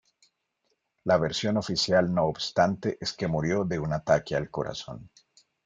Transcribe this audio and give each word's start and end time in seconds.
La 1.03 1.19
versión 1.19 1.57
oficial 1.57 2.11
no 2.11 2.25
obstante, 2.25 2.97
es 2.99 3.13
que 3.13 3.27
murió 3.27 3.65
de 3.65 3.77
un 3.77 3.93
ataque 3.93 4.35
al 4.35 4.49
corazón. 4.49 5.11